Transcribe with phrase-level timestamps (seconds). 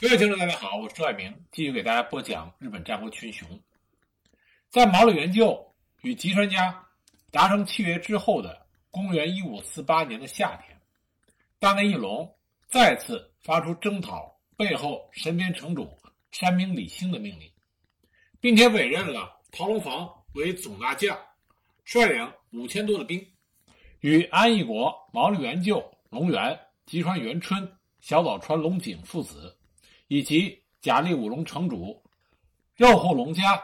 [0.00, 3.48] 各位听众，大家好，我是朱爱明，继续给大家播讲日本战国群雄。
[4.68, 6.86] 在毛利元就与吉川家
[7.32, 10.80] 达成契约之后的公元一五四八年的夏天，
[11.58, 12.32] 大内义隆
[12.68, 15.90] 再次发出征讨背后神边城主
[16.30, 17.50] 山明李兴的命令，
[18.38, 21.18] 并且委任了陶龙房为总大将，
[21.84, 23.20] 率领五千多的兵，
[23.98, 26.56] 与安义国、毛利元就、龙源、
[26.86, 27.68] 吉川元春、
[28.00, 29.57] 小早川龙井父子。
[30.08, 32.02] 以及甲利五龙城主
[32.76, 33.62] 肉户龙家、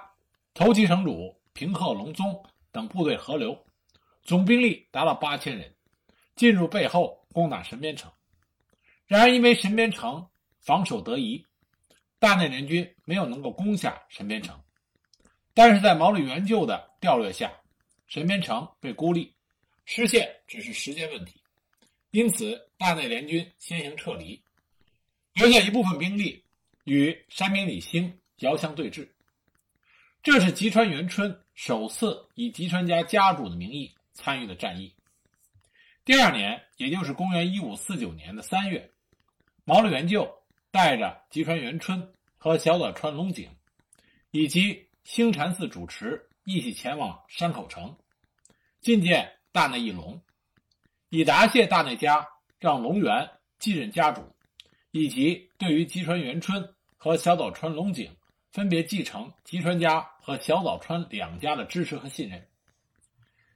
[0.55, 3.57] 头旗城主平贺龙宗等部队合流，
[4.23, 5.75] 总兵力达到八千人，
[6.37, 8.11] 进入背后攻打神边城。
[9.07, 10.27] 然而，因为神边城
[10.61, 11.45] 防守得宜，
[12.19, 14.59] 大内联军没有能够攻下神边城。
[15.55, 17.52] 但是在毛利元就的调略下，
[18.07, 19.33] 神边城被孤立，
[19.85, 21.41] 失陷只是时间问题。
[22.11, 24.44] 因此，大内联军先行撤离。
[25.34, 26.45] 留下一部分兵力
[26.84, 29.09] 与山明李兴遥相对峙，
[30.23, 34.95] 这是吉川元春首次以吉川家家主的名义参与的战役。
[36.05, 38.93] 第二年，也就是公元一五四九年的三月，
[39.65, 40.32] 毛利元就
[40.71, 43.51] 带着吉川元春和小早川龙井，
[44.30, 47.96] 以及兴禅寺主持一起前往山口城
[48.82, 50.23] 觐见大内义隆，
[51.09, 52.24] 以答谢大内家
[52.60, 54.34] 让龙源继任家主。
[54.96, 58.16] 以及对于吉川元春和小早川龙井
[58.52, 62.46] 分别继承吉川家和小早川两家的支持和信任。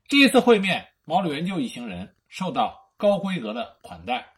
[0.08, 4.32] 这一次会面，毛利元就一行人受到高规格的款待，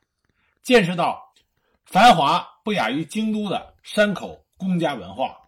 [0.62, 1.32] 见识到
[1.86, 5.38] 繁华不亚于京都的山口公家文化。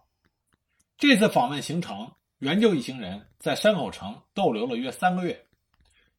[0.97, 5.45] 这次访问行程，元就一行人在山口城逗留了约三个月，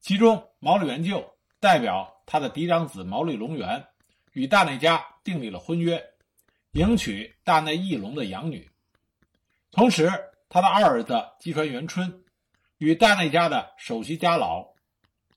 [0.00, 3.84] 其中毛利元就代表他的嫡长子毛利隆元。
[4.32, 6.00] 与大内家订立了婚约，
[6.72, 8.70] 迎娶大内义隆的养女。
[9.72, 10.08] 同时，
[10.48, 12.22] 他的二儿子吉川元春
[12.78, 14.64] 与大内家的首席家老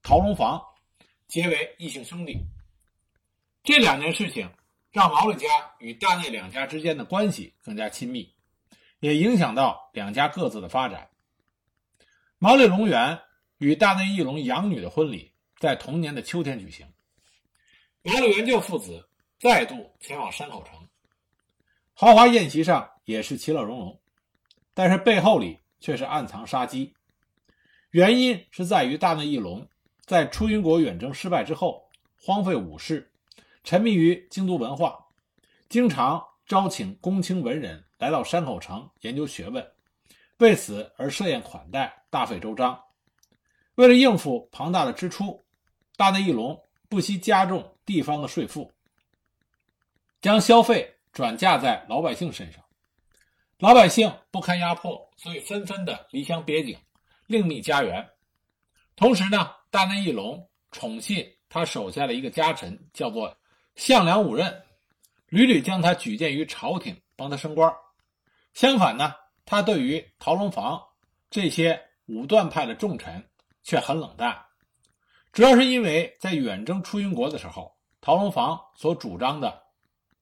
[0.03, 0.61] 陶龙房
[1.27, 2.37] 结为异姓兄弟。
[3.63, 4.49] 这两件事情
[4.91, 5.47] 让毛利家
[5.79, 8.35] 与大内两家之间的关系更加亲密，
[8.99, 11.09] 也影响到两家各自的发展。
[12.37, 13.19] 毛利隆元
[13.57, 16.85] 与大内义隆养女的婚礼在同年的秋天举行。
[18.03, 19.06] 毛利元就父子
[19.39, 20.73] 再度前往山口城，
[21.93, 23.99] 豪华宴席上也是其乐融融，
[24.73, 26.91] 但是背后里却是暗藏杀机。
[27.91, 29.67] 原因是在于大内义隆
[30.05, 31.87] 在出云国远征失败之后，
[32.19, 33.11] 荒废武士，
[33.63, 34.97] 沉迷于京都文化，
[35.69, 39.63] 经常招请公卿文人来到山口城研究学问，
[40.37, 42.79] 为此而设宴款待，大费周章。
[43.75, 45.45] 为了应付庞大的支出，
[45.95, 46.59] 大内义隆
[46.89, 47.71] 不惜加重。
[47.87, 48.69] 地方的税赋，
[50.27, 52.61] 将消费转嫁在老百姓身上，
[53.59, 56.77] 老百姓不堪压迫，所以纷纷的离乡别井，
[57.27, 58.05] 另觅家园。
[58.97, 63.33] 同时呢，大内义隆宠信他手下的一个家臣，叫做
[63.77, 64.61] 项梁五任，
[65.29, 67.73] 屡屡将他举荐于朝廷，帮他升官。
[68.53, 69.13] 相反呢，
[69.45, 70.77] 他对于陶龙房
[71.29, 73.25] 这些武断派的重臣
[73.63, 74.37] 却很冷淡，
[75.31, 77.73] 主要是因为在远征出云国的时候。
[78.01, 79.63] 陶龙房所主张的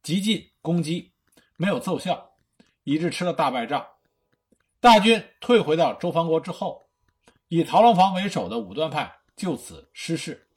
[0.06, 1.12] 急进攻击
[1.58, 2.32] 没有奏效，
[2.84, 3.84] 以致吃了大败仗。
[4.80, 6.80] 大军退回到周防国之后，
[7.48, 10.48] 以陶龙房为首的武断派就此失势。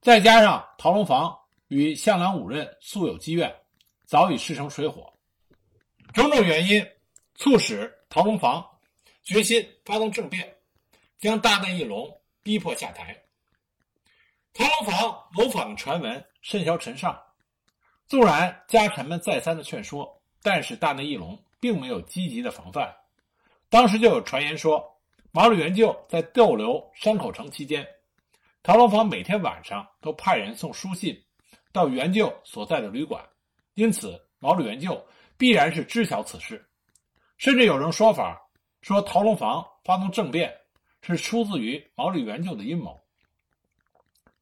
[0.00, 1.36] 再加上陶龙房
[1.66, 3.52] 与向梁五任素有积怨，
[4.06, 5.12] 早已势成水火，
[6.14, 6.80] 种种原因
[7.34, 8.64] 促使陶龙房
[9.24, 10.48] 决心发动政变，
[11.18, 12.08] 将大内义隆
[12.40, 13.20] 逼迫下台。
[14.54, 16.24] 陶龙房谋反传闻。
[16.42, 17.22] 甚嚣尘上，
[18.10, 22.92] 纵然家臣们再三的劝说，但是大内义隆并没有积极的防范。
[23.68, 24.84] 当时就有传言说，
[25.30, 27.86] 毛利元就在逗留山口城期间，
[28.64, 31.16] 陶龙房每天晚上都派人送书信
[31.70, 33.24] 到元就所在的旅馆，
[33.74, 35.06] 因此毛利元就
[35.38, 36.68] 必然是知晓此事。
[37.38, 38.42] 甚至有人说法
[38.82, 40.52] 说，陶龙房发动政变
[41.00, 43.00] 是出自于毛利元就的阴谋。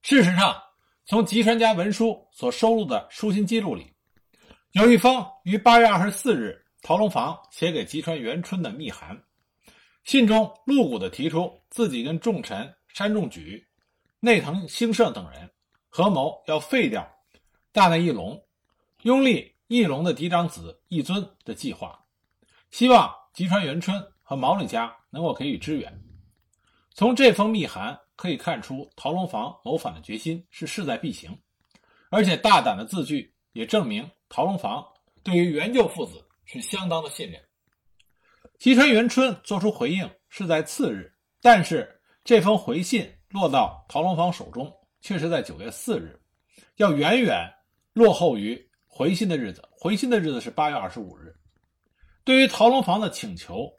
[0.00, 0.58] 事实上。
[1.08, 3.90] 从吉川家文书所收录的书信记录里，
[4.72, 9.18] 有一封于八月二十四日陶龙房写给吉川元春的密函，
[10.04, 13.66] 信中露骨地提出自己跟重臣山重举、
[14.20, 15.50] 内藤兴盛等人
[15.88, 17.10] 合谋要废掉
[17.72, 18.38] 大内义隆，
[19.04, 21.98] 拥立义隆的嫡长子义尊的计划，
[22.70, 26.04] 希望吉川元春和毛利家能够给予支援。
[26.92, 27.98] 从这封密函。
[28.18, 31.38] 可以看出，陶龙房谋反的决心是势在必行，
[32.10, 34.84] 而且大胆的字句也证明陶龙房
[35.22, 37.40] 对于元就父子是相当的信任。
[38.58, 41.88] 吉川元春作出回应是在次日，但是
[42.24, 44.68] 这封回信落到陶龙房手中，
[45.00, 46.20] 却是在九月四日，
[46.74, 47.48] 要远远
[47.92, 49.62] 落后于回信的日子。
[49.70, 51.32] 回信的日子是八月二十五日。
[52.24, 53.72] 对于陶龙房的请求，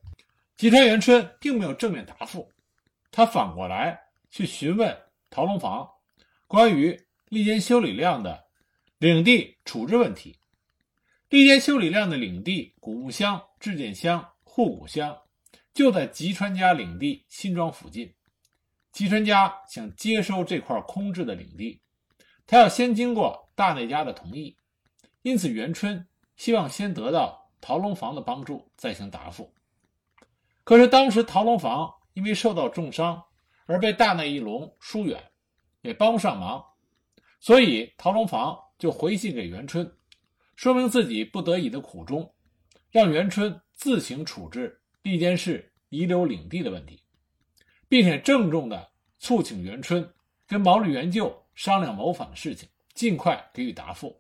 [0.56, 2.50] 吉川元春并没有正面答复，
[3.12, 4.97] 他反过来去询问
[5.29, 5.89] 陶龙房
[6.47, 8.45] 关于利间修理亮的
[8.97, 10.37] 领地处置问题。
[11.29, 15.15] 利间修理亮的领地古木乡、志见乡、户谷乡
[15.73, 18.13] 就在吉川家领地新庄附近。
[18.91, 21.79] 吉川家想接收这块空置的领地，
[22.47, 24.57] 他要先经过大内家的同意，
[25.21, 29.53] 因此元春希望先得到陶龙房的帮助再行答复。
[30.63, 33.23] 可是当时陶龙房因为受到重伤
[33.69, 35.24] 而被大内义隆疏远，
[35.81, 36.66] 也帮不上忙，
[37.39, 39.95] 所以陶龙房就回信给元春。
[40.56, 42.33] 说明自己不得已的苦衷，
[42.89, 47.04] 让元春自行处置利间市遗留领地的问题，
[47.88, 48.89] 并且郑重地
[49.19, 50.12] 促请元春
[50.48, 54.19] 跟毛利元就商量谋反的事情，尽快给予答复。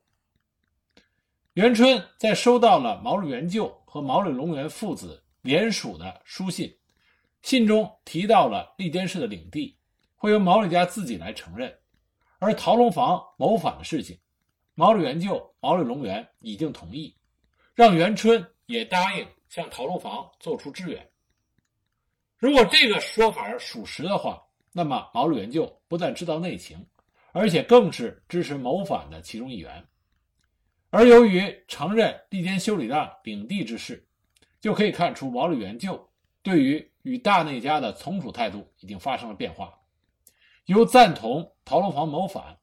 [1.53, 6.71] 元春在收到了毛利元就和毛利隆元父子联署的书信，
[7.41, 9.77] 信中提到了利间市的领地
[10.15, 11.73] 会由毛利家自己来承认，
[12.39, 14.19] 而陶龙房谋反的事情。
[14.75, 17.13] 毛利元就、毛利隆元已经同意，
[17.75, 21.09] 让元春也答应向陶龙房做出支援。
[22.37, 24.41] 如果这个说法属实的话，
[24.71, 26.85] 那么毛利元就不但知道内情，
[27.33, 29.85] 而且更是支持谋反的其中一员。
[30.91, 34.07] 而由于承认利坚修理让领地之事，
[34.61, 36.09] 就可以看出毛利元就
[36.41, 39.73] 对于与大内家的从属态度已经发生了变化，
[40.65, 42.57] 由赞同陶龙房谋反。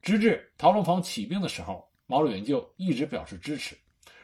[0.00, 3.78] 直至陶龙房起兵的时候，毛利元就一直表示支持，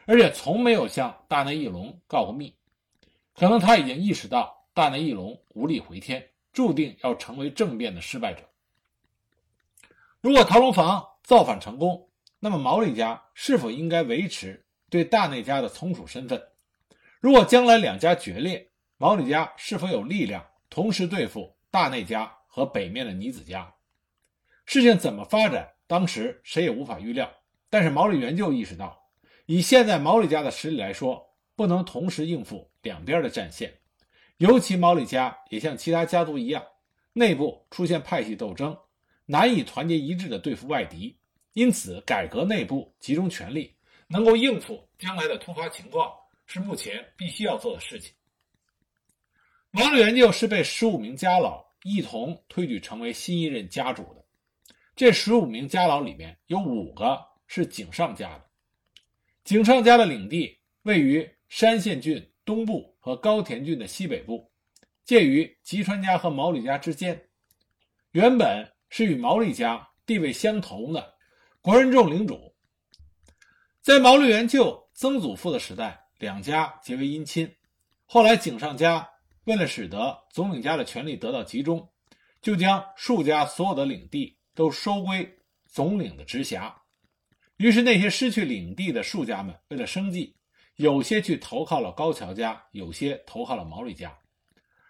[0.05, 2.53] 而且从没有向大内义隆告过密。
[3.33, 8.43] 可能他已经意识到大内义隆无力回天，注定要成为政变的失败者。
[10.19, 16.43] 如果陶龙房造反成功，那么毛利家是否应该维持对大内家的从属身份？
[17.21, 18.68] 如果将来两家决裂，
[19.01, 23.73] 毛利家是否有力量同时对付大内家和北面的尼子家？
[24.65, 27.31] 事情怎么发展，当时谁也无法预料。
[27.69, 29.01] 但是毛利元就意识到，
[29.45, 31.25] 以现在毛利家的实力来说，
[31.55, 33.73] 不能同时应付两边的战线。
[34.35, 36.61] 尤其毛利家也像其他家族一样，
[37.13, 38.77] 内部出现派系斗争，
[39.25, 41.17] 难以团结一致的对付外敌。
[41.53, 43.73] 因此，改革内部，集中权力，
[44.09, 46.11] 能够应付将来的突发情况，
[46.47, 48.13] 是目前必须要做的事情。
[49.71, 54.25] 毛利元就是被十五名家老一同推举成为新一任家主的。
[54.95, 58.45] 这十五名家老里面有五个是井上家的。
[59.43, 64.51] 井上家的领地位于山县郡东部和高田郡的西北部，
[65.05, 67.29] 介于吉川家和毛利家之间。
[68.11, 71.15] 原本是与毛利家地位相同的
[71.61, 72.53] 国人众领主，
[73.81, 77.55] 在毛利元就曾祖父的时代，两家结为姻亲。
[78.05, 79.07] 后来井上家
[79.49, 81.89] 为了使得总领家的权力得到集中，
[82.39, 84.37] 就将数家所有的领地。
[84.55, 85.37] 都收归
[85.67, 86.75] 总领的直辖，
[87.55, 90.35] 于是那些失去领地的庶家们为了生计，
[90.75, 94.13] 有些去投靠了高桥家，有些投靠了毛利家，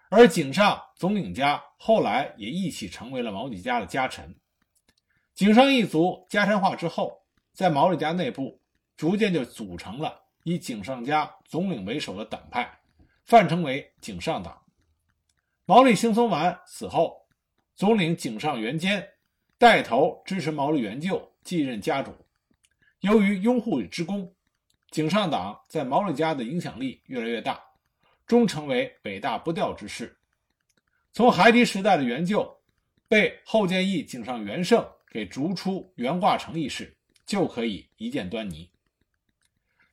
[0.08, 4.34] 而井上总领家后来也一起成为了毛利家的家臣。
[5.34, 7.16] 井上一族家臣化之后，
[7.52, 8.60] 在毛利家内部
[8.96, 12.79] 逐渐就组成了以井上家总领为首的党派，
[13.30, 14.60] 范称为井上党。
[15.64, 17.28] 毛利兴松丸死后，
[17.76, 19.08] 总领井上元坚。
[19.56, 22.12] 带头支持毛利元就继任家主，
[23.00, 24.34] 由于拥护之功，
[24.90, 27.62] 井上党在毛利家的影响力越来越大，
[28.26, 30.18] 终成为北大不掉之势。
[31.12, 32.60] 从孩提时代的元就
[33.06, 38.68] 被后建义井上元盛给逐出元挂城一事，就可以一见端倪。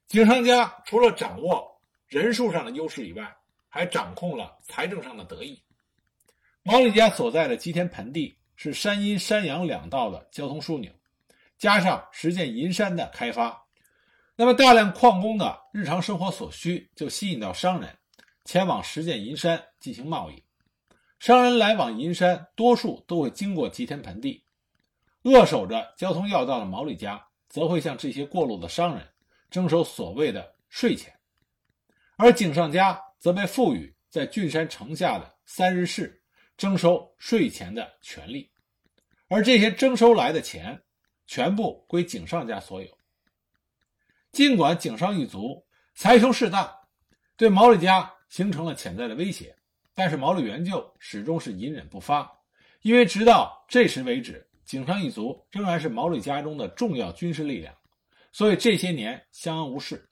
[0.08, 1.77] 井上家除了掌握
[2.08, 3.36] 人数上的优势以外，
[3.70, 5.62] 还掌控了财政上的得益。
[6.64, 8.36] 毛利家所在的吉田盆地。
[8.60, 10.92] 是山阴、山阳两道的交通枢纽，
[11.60, 13.56] 加上实践银山的开发，
[14.36, 17.96] 那么大量矿工的日常生活所需就吸引到商人
[18.46, 20.44] 前往实践银山进行贸易。
[21.20, 24.44] 商人来往银山，多数都会经过吉田盆地。
[25.22, 29.08] 扼守着交通要道的毛利家，则会向这些过路的商人
[29.52, 31.14] 征收所谓的税钱，
[32.18, 36.22] 而井上家则被赋予在郡山城下的三日市。
[36.58, 38.50] 征收税钱的权利，
[39.28, 40.82] 而这些征收来的钱
[41.28, 42.98] 全部归井上家所有。
[44.32, 46.76] 尽管井上一族财雄势大，
[47.36, 49.56] 对毛利家形成了潜在的威胁，
[49.94, 52.28] 但是毛利元就始终是隐忍不发，
[52.82, 57.72] 因为直到这时为止，井上一族仍然是毛利家中的重要军事力量，
[58.32, 60.10] 所以这些年相安无事。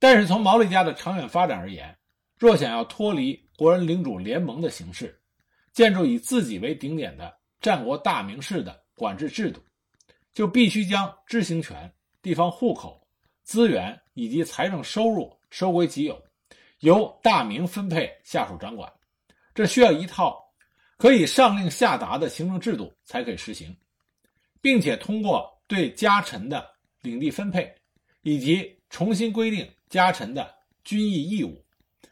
[0.00, 1.96] 但是从毛利家的长远发展而言，
[2.36, 5.16] 若想要脱离国人领主联盟的形式，
[5.72, 9.62] 建筑以自己为顶点的战国大名式的管制制度，
[10.32, 11.92] 就必须将知行权、
[12.22, 13.06] 地方户口、
[13.42, 16.20] 资源以及财政收入收归己有，
[16.78, 18.90] 由大明分配下属掌管。
[19.54, 20.42] 这需要一套
[20.96, 23.76] 可以上令下达的行政制度才可以实行，
[24.62, 26.66] 并且通过对家臣的
[27.02, 27.70] 领地分配
[28.22, 31.62] 以及重新规定家臣的军役义务。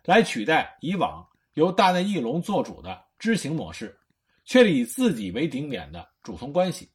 [0.04, 3.98] 来取代以往由大内义隆做主的知行模式，
[4.44, 6.90] 确立以自己为顶点的主从关系。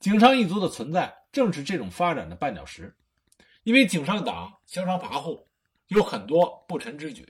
[0.00, 2.94] 井上一族的存在正是这种发展的绊脚石，
[3.64, 5.42] 因为井上党嚣张跋扈，
[5.88, 7.26] 有很多不臣之举。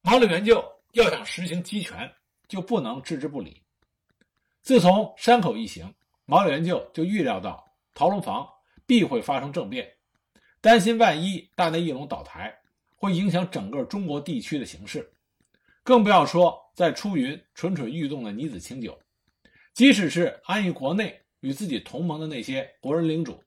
[0.00, 2.10] 毛利元就要想实行集权，
[2.48, 3.62] 就不能置之不理。
[4.62, 7.62] 自从山口一行，毛利元就就预料到
[7.92, 8.48] 陶龙房
[8.86, 9.86] 必会发生政变，
[10.66, 12.52] 担心万一大内义隆倒台。
[12.96, 15.08] 会影响整个中国地区的形势，
[15.84, 18.98] 更不要说在出云蠢蠢欲动的女子清酒，
[19.74, 23.40] 即使是安逸国内与自己同盟的那些国人领主，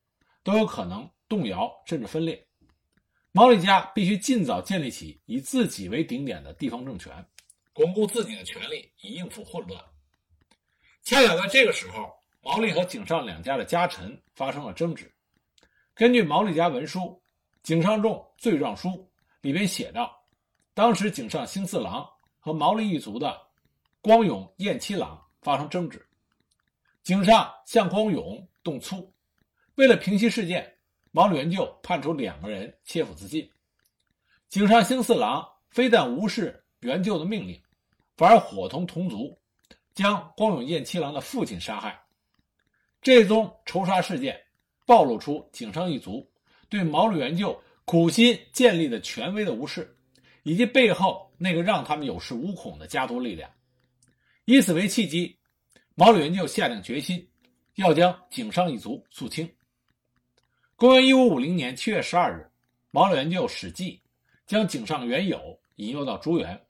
[0.44, 2.42] 都有可能动摇甚至分裂。
[3.34, 7.12] 毛利家必须尽早建立起以自己为顶点的地方政权，
[7.74, 9.84] 巩固自己的权力，以应付混乱。
[11.04, 15.12] 恰巧在这个时候，毛利和井上两家的家臣发生了争执。
[16.00, 17.00] 根据毛利家文书
[17.62, 18.88] 《井上重罪状书》。
[19.42, 20.18] 里边写道，
[20.74, 23.38] 当时井上兴四郎和毛利一族的
[24.00, 26.02] 光永彦七郎发生争执，
[27.04, 29.14] 井上向光永动粗，
[29.76, 30.74] 为了平息事件，
[31.12, 33.50] 毛利元就判处两个人切腹自尽。
[34.48, 37.62] 井上兴四郎非但无视元就的命令，
[38.16, 39.38] 反而伙同同族
[39.94, 42.02] 将光永彦七郎的父亲杀害。
[43.02, 44.42] 这宗仇杀事件
[44.90, 46.28] 暴露出井上一族
[46.68, 47.58] 对毛利元就。
[47.86, 49.98] 苦心建立的权威的无视，
[50.44, 53.50] 以及背后那个让他们有恃无恐的家族力量，
[54.46, 55.36] 以此为契机，
[55.96, 57.28] 毛利元就下定决心
[57.78, 59.52] 要将井上一族肃清。
[60.76, 62.48] 公元一五五零年七月十二日，
[62.92, 64.00] 毛利元就使计
[64.46, 66.62] 将井上元友引诱到竹园，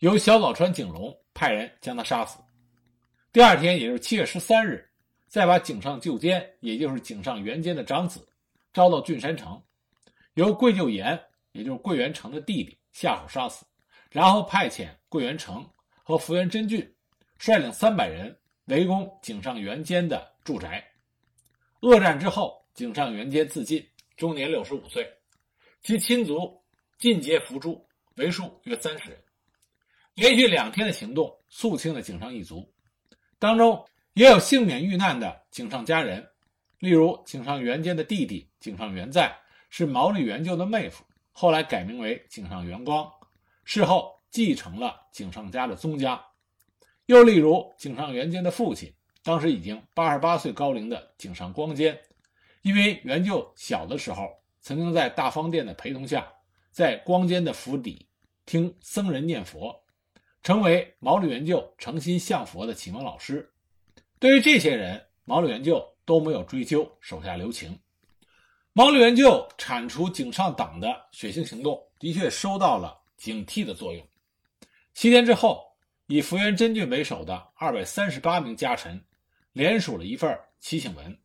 [0.00, 2.38] 由小早川景隆派人将他杀死。
[3.32, 4.86] 第二天，也就是七月十三日，
[5.30, 8.28] 再把井上旧监，也就是井上元监的长子
[8.72, 9.62] 招到郡山城。
[10.34, 11.18] 由桂就严，
[11.52, 13.64] 也就是桂元成的弟弟下手杀死，
[14.10, 15.64] 然后派遣桂元成
[16.02, 16.96] 和福原真俊
[17.38, 20.84] 率领三百人围攻井上元监的住宅。
[21.82, 25.08] 恶战之后，井上元监自尽，终年六十五岁。
[25.80, 26.60] 其亲族
[26.98, 29.22] 尽皆伏诛，为数约三十人。
[30.14, 32.68] 连续两天的行动，肃清了井上一族，
[33.38, 36.28] 当中也有幸免遇难的井上家人，
[36.78, 39.36] 例如井上元间的弟弟井上元在。
[39.72, 43.08] 是毛利元就的妹夫，后来改名为井上元光，
[43.62, 46.20] 事后继承了井上家的宗家。
[47.06, 51.96] 又例如井上元间的父亲，当时已经八十八岁高龄的井上光间，
[52.62, 54.28] 因为元就小的时候
[54.60, 56.26] 曾经在大方殿的陪同下，
[56.72, 58.04] 在光间的府邸
[58.46, 59.84] 听僧人念佛，
[60.42, 63.49] 成为毛利元就诚心向佛的启蒙老师。
[64.20, 67.76] 对于这些人，毛利元就都没有追究，手下留情。
[68.74, 74.06] 毛利元就铲除井上党的血腥行动，的确收到了警惕的作用。
[74.92, 75.64] 七天之后，
[76.06, 79.02] 以福原真俊为首的二百三十八名家臣
[79.52, 81.18] 联署了一份祈请文，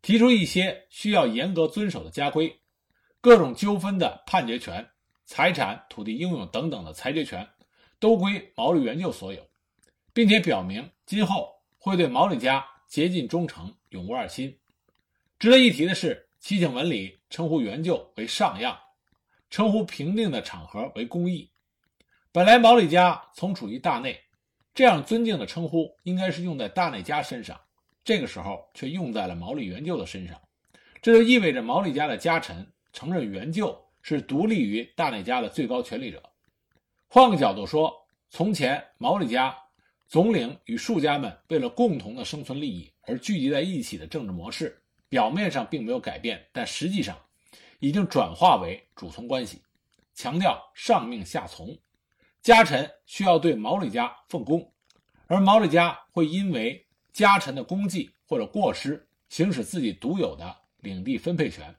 [0.00, 2.56] 提出一些需要严格遵守的家规，
[3.20, 4.88] 各种纠纷的判决权、
[5.26, 7.44] 财产、土地应用等等的裁决权，
[7.98, 9.44] 都归毛利元就所有，
[10.12, 14.58] 并且表明今后会对毛利家竭尽忠诚，永无二心。
[15.38, 16.28] 值得一提的是。
[16.42, 18.76] 祈请文里称呼元就为上样，
[19.48, 21.52] 称呼平定的场合为公义。
[22.32, 24.20] 本来毛利家从处于大内，
[24.74, 27.60] 这样尊敬的称呼应该是用在大内家身上，
[28.02, 30.36] 这个时候却用在了毛利元就的身上，
[31.00, 36.20] 这就意味着毛利家的家臣承认元就是独立于大内家的最高权力者。
[37.06, 39.56] 换个角度说，从前毛利家
[40.12, 44.78] 总领与庶家们为了共同的生存利益而聚集在一起的政治模式。
[45.08, 47.16] 表面上并没有改变，但实际上
[47.78, 49.62] 已经转化为主从关系，
[50.12, 51.74] 强调上命下从，
[52.42, 54.70] 家臣需要对毛利家奉公，
[55.28, 61.74] 而毛利家会因为家臣的功绩或者过失，行使自己独有的领地分配权，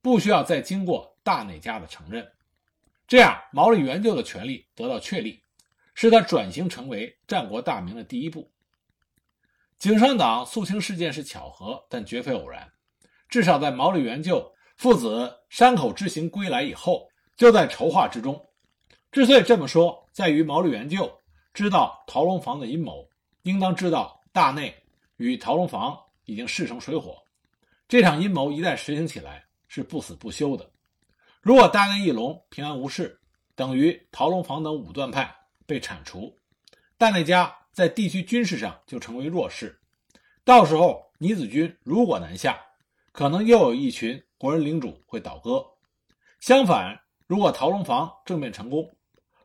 [0.00, 2.26] 不需要再经过大内家的承认，
[3.06, 5.42] 这样毛利元就的权利得到确立，
[5.96, 8.52] 是他转型成为战国大名的第一步。
[9.78, 12.70] 井上党肃清事件是巧合，但绝非偶然。
[13.30, 18.38] 至少在毛利元就父子山口之行归来以后，就在筹划之中。
[19.10, 21.10] 之所以这么说，在于毛利元就
[21.54, 23.08] 知道陶龙房的阴谋，
[23.42, 24.74] 应当知道大内
[25.16, 27.16] 与陶龙房已经势成水火。
[27.88, 30.70] 这场阴谋一旦实行起来，是不死不休的。
[31.40, 33.18] 如果大内义隆平安无事，
[33.54, 35.34] 等于陶龙房等武断派
[35.66, 36.36] 被铲除，
[36.96, 39.80] 大内家在地区军事上就成为弱势。
[40.44, 42.58] 到时候尼子军如果南下，
[43.12, 45.64] 可能又有一群国人领主会倒戈。
[46.40, 48.96] 相反，如果陶龙房政变成功，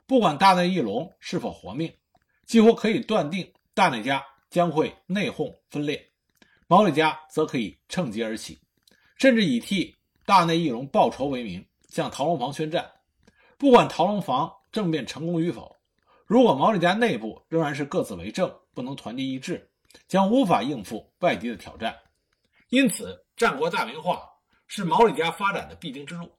[0.06, 1.94] 不管大内义隆是否活命，
[2.46, 6.12] 几乎可以断定大内家将会内讧分裂。
[6.68, 8.62] 毛利家则可以乘机而起，
[9.18, 12.90] 甚至以替大内义隆报仇为名，向陶龙房宣战。
[13.58, 15.78] 不管陶龙房政变成功与否，
[16.32, 19.70] 如果毛利家内部仍然是各自为政，不能团结一致，
[20.08, 21.94] 将无法应付外敌的挑战。
[22.70, 24.24] 因此，战国大名化
[24.66, 26.32] 是毛利家发展的必经之路，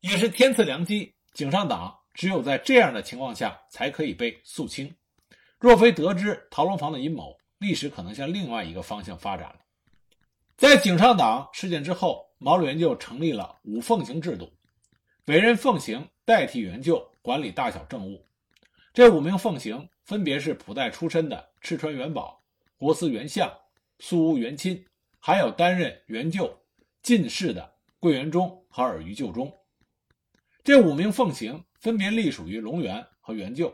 [0.00, 1.14] 也是天赐良机。
[1.34, 4.90] 井上党只有在这样的情况下，才可以被肃清。
[5.58, 9.56] 若非得知陶龙房的阴谋，历史可能向另外一个方向发展了。
[10.56, 14.50] 在井上党事件之后，毛利元就成立了五奉行制度，
[15.26, 18.26] 委任奉行代替元就管理大小政务。
[18.92, 22.42] 这五名奉行分别是普代出身的赤川元宝、
[22.76, 23.48] 国司元相、
[24.00, 24.84] 苏屋元亲，
[25.20, 26.58] 还有担任元旧
[27.00, 29.52] 进士的桂元忠和尔虞旧忠。
[30.64, 33.72] 这五名奉行分别隶属于龙元和元旧。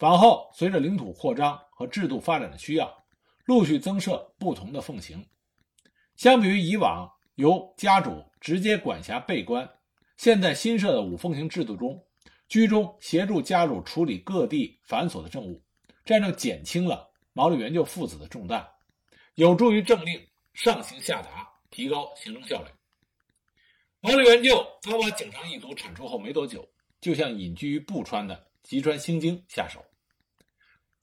[0.00, 3.04] 往后，随着领土扩张和制度发展的需要，
[3.46, 5.26] 陆续增设不同的奉行。
[6.14, 9.66] 相比于以往由家主直接管辖备官，
[10.18, 12.05] 现在新设的五奉行制度中，
[12.48, 15.62] 居中协助家主处理各地繁琐的政务，
[16.04, 18.66] 这样就减轻了毛利元就父子的重担，
[19.34, 20.20] 有助于政令
[20.54, 22.68] 上行下达，提高行政效率。
[24.00, 26.68] 毛利元就刚把井上一族铲除后没多久，
[27.00, 28.46] 就向隐居于布川的。
[28.62, 29.84] 吉川兴经下手，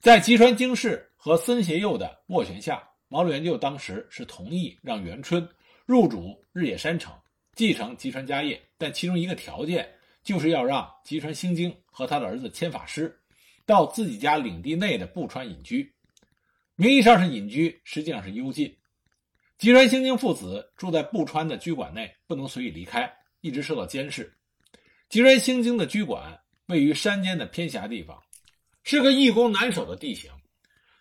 [0.02, 5.48] 在吉川经世和森胁佑的斡旋下，毛利元就当时是同意让元春
[5.86, 7.18] 入主日野山城，
[7.56, 9.90] 继承吉川家业，但其中一个条件
[10.24, 13.20] 就是要让吉川兴经和他的儿子千法师
[13.66, 15.94] 到自己家领地内的布川隐居。
[16.76, 18.78] 名义上是隐居，实际上是幽禁。
[19.58, 24.34] 吉川兴经父子住在布川的居馆内，不能随意离开，一直受到监视。
[25.10, 26.40] 吉川兴经的居馆。
[26.68, 28.24] 位于山间的偏狭地方，
[28.84, 30.32] 是个易攻难守的地形。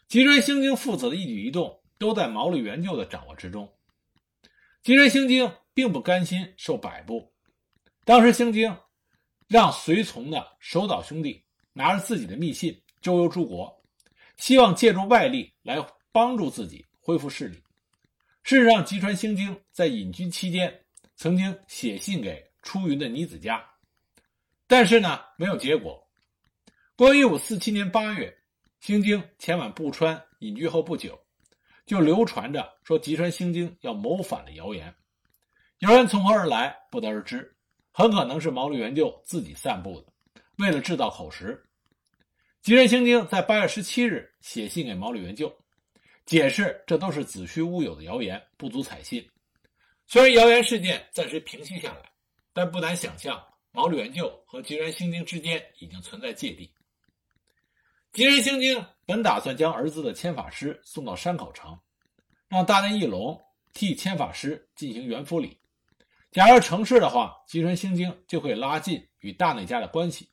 [0.08, 3.72] 吉川兴经父子的一举一动都在毛利元就的掌握之中。
[4.82, 7.32] 吉川兴经并不甘心受摆布，
[8.04, 8.76] 当时兴经
[9.52, 13.70] 让随从的守岛兄弟拿着自己的密信周游诸国，
[14.38, 15.76] 希望借助外力来
[16.10, 17.62] 帮助自己恢复势力。
[18.44, 20.82] 事实上，吉川兴经在隐居期间
[21.16, 23.62] 曾经写信给出云的尼子家。
[24.66, 26.02] 但是呢，没有结果。
[26.96, 28.34] 公元一五四七年八月，
[28.80, 31.20] 兴经前往布川隐居后不久，
[31.84, 34.94] 就流传着说吉川兴经要谋反的谣言。
[35.80, 37.54] 谣言从何而来，不得而知，
[37.92, 40.06] 很可能是毛利元就自己散布的，
[40.58, 41.62] 为了制造口实。
[42.62, 45.54] 吉川兴京在八月十七日写信给毛利元就，
[46.24, 49.28] 解释这都是子虚乌有的谣言，不足采信。
[50.06, 52.10] 虽然谣言事件暂时平息下来，
[52.52, 53.42] 但不难想象。
[53.72, 56.70] 毛利元就和吉川兴经之间已经存在芥蒂。
[58.12, 61.78] 吉川兴经本打算将儿子的千法师送到山口城，
[62.48, 63.40] 让大内义隆
[63.72, 65.58] 替千法师进行元服礼。
[66.32, 70.28] 假如成事的话，吉川兴经就会拉近与大内家的关系。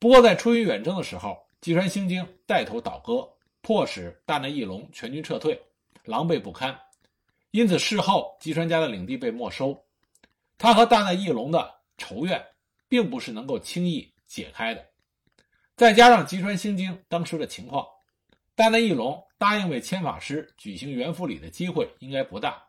[0.00, 3.28] 不过，在出于远征的时候，吉川兴经带头倒戈，
[3.60, 5.62] 迫使大内义隆全军撤退，
[6.04, 6.76] 狼狈不堪。
[7.52, 9.78] 因此，事后吉川家的领地被没收。
[10.58, 11.72] 他和大内义隆的。
[11.96, 12.44] 仇怨
[12.88, 14.84] 并不是能够轻易解开的，
[15.76, 17.86] 再加上吉川兴经当时的情况，
[18.56, 22.60] 大内义隆答应为千法师举行元服礼的机会应该不大。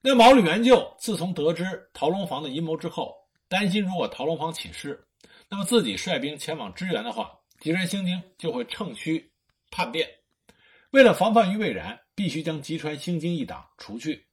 [0.00, 3.14] 那毛利元就自从得知陶龙房的阴谋之后，
[3.48, 5.04] 担心如果陶龙房起事，
[5.48, 9.32] 那么自己率兵前往支援的话，吉川兴经就会趁虚
[9.70, 10.08] 叛变。
[10.90, 14.24] 为了防范于未然，必须将吉川兴经一党除去，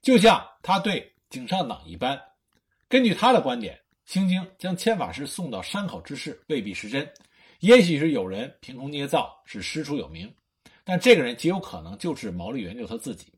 [0.00, 2.18] 就像他对井上党一般。
[2.88, 7.06] 根据他的观点，兴京将千法师送到山口之事未必是真，
[7.60, 10.34] 也许是有人凭空捏造，使师出有名。
[10.82, 13.33] 但这个人极有可能就是毛利元就他自己。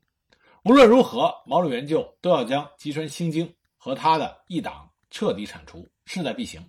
[0.67, 6.61] 无论如何，毛利元就都要将吉川兴京和他的一党彻底铲除，势在必行。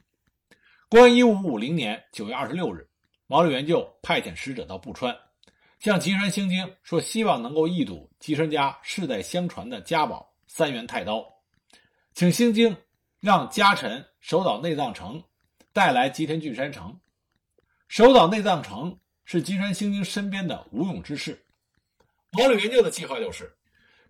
[0.88, 2.88] 公元一五五零年九月二十六日，
[3.26, 5.12] 毛利元就派遣使者到步川，
[5.80, 11.26] 向吉川兴经说，希望能够一睹吉川家世代相传的家宝三元太刀，
[12.14, 12.76] 请兴经
[13.18, 15.20] 让家臣守岛内藏城，
[15.72, 16.96] 带来吉田郡山城。
[17.88, 21.44] 守岛内藏城是吉川兴经身边的无用之士。
[22.30, 23.52] 毛利元就的计划就是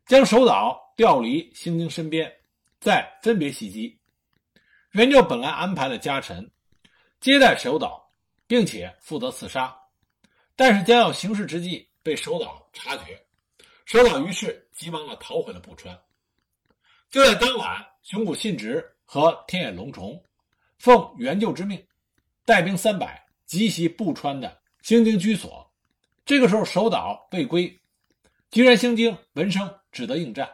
[0.08, 2.32] 将守岛调离兴经身边，
[2.80, 3.94] 再分别袭击。
[4.92, 6.50] 元就本来安排了家臣
[7.20, 8.10] 接待守岛，
[8.46, 9.76] 并且负责刺杀，
[10.56, 13.22] 但是将要行事之际被守岛察觉，
[13.84, 15.96] 守岛于是急忙的逃回了步川。
[17.10, 20.24] 就在当晚，熊谷信直和天野龙重
[20.78, 21.86] 奉元就之命，
[22.46, 25.70] 带兵三百急袭步川的兴京居所。
[26.24, 27.78] 这个时候，守岛未归。
[28.50, 30.48] 吉川兴京闻声只得应战。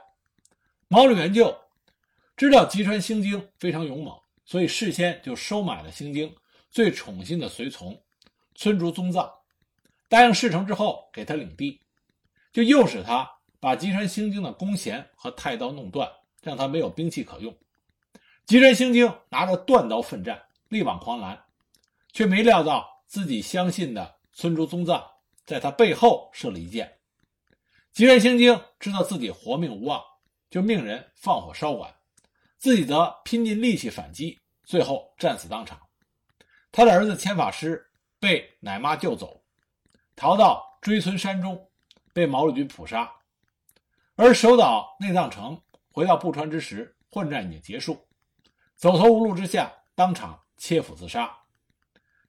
[0.88, 1.54] 毛利元就
[2.34, 6.34] 知道吉川兴经非常勇猛，所以事先就收买了兴经
[6.70, 8.02] 最宠信的随从
[8.54, 9.30] 村竹宗藏，
[10.08, 11.82] 答应事成之后给他领地，
[12.54, 13.30] 就诱使他
[13.60, 17.54] 把吉川兴经的弓弦和太刀弄断，让他没有兵器可用。
[18.46, 21.44] 吉川兴经拿着断刀奋战，力挽狂澜，
[22.14, 25.06] 却没料到自己相信的村竹宗藏
[25.44, 26.96] 在他背后射了一箭。
[27.94, 30.02] 吉原兴经知道自己活命无望，
[30.50, 31.94] 就命人放火烧馆，
[32.58, 35.80] 自己则拼尽力气反击，最后战死当场。
[36.72, 37.80] 他的儿子千法师
[38.18, 39.40] 被奶妈救走，
[40.16, 41.70] 逃到追村山中，
[42.12, 43.08] 被毛利军捕杀。
[44.16, 48.04] 而守岛内藏城回到步川之时，混战已经结束，
[48.74, 51.32] 走投无路之下，当场切腹自杀。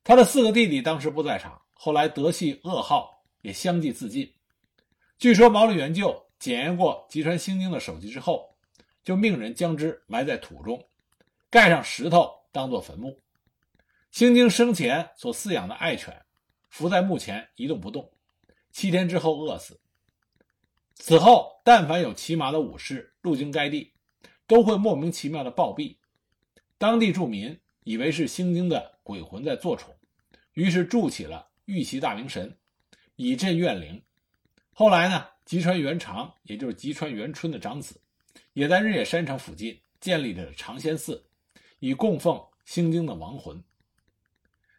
[0.04, 4.32] 他的四个弟弟当时不在场，后来得系噩耗，也相继自尽。
[5.17, 8.56] 据说毛利元就检验过吉川兴经的首级之后，
[9.04, 10.88] 就命人将之埋在土中，
[11.49, 13.21] 盖上石头当做坟墓。
[14.12, 16.25] 兴经生前所饲养的爱犬，
[16.69, 18.12] 伏在墓前一动不动，
[18.71, 19.80] 七天之后饿死。
[20.95, 23.93] 此后，但凡有骑马的武士路经该地，
[24.47, 25.97] 都会莫名其妙的暴毙。
[26.78, 29.95] 当地住民以为是兴经的鬼魂在作宠，
[30.54, 32.58] 于是筑起了玉岐大明神，
[33.15, 34.01] 以镇怨灵。
[34.77, 37.97] 后来呢，吉川元长，也就是吉川元春的长子，
[38.51, 41.25] 也在日野山城附近建立了长仙寺，
[41.79, 43.63] 以供奉兴经的亡魂。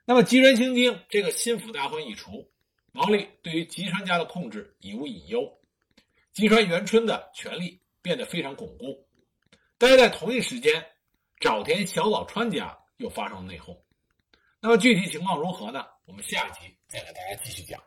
[0.05, 2.47] 那么，吉川兴经这个心腹大患一除，
[2.93, 5.51] 毛利对于吉川家的控制已无隐忧，
[6.35, 9.03] 吉川元春的权力变得非常巩固。
[9.79, 10.85] 但是在同一时间，
[11.41, 13.75] 沼田小早川家又发生了内讧。
[14.61, 15.87] 那么具体情况如何呢？
[16.05, 17.83] 我们下集再给大家继续讲。